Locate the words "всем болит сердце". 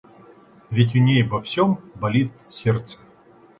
1.43-2.97